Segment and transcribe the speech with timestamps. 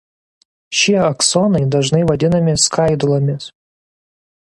[0.77, 3.51] Šie aksonai dažnai vadinami „skaidulomis“.